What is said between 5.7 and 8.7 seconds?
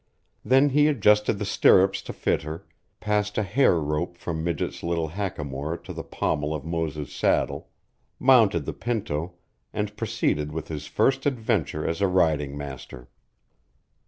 to the pommel of Moses' saddle, mounted